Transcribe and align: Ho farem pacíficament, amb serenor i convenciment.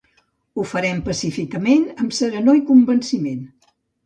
Ho 0.55 0.63
farem 0.71 1.03
pacíficament, 1.09 1.85
amb 2.05 2.17
serenor 2.21 2.59
i 2.63 2.65
convenciment. 2.71 3.47